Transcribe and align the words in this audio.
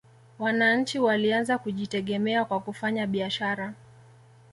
wananchi 0.39 0.99
walianza 0.99 1.57
kujitegemea 1.57 2.45
kwa 2.45 2.59
kufanya 2.59 3.07
biashara 3.07 3.73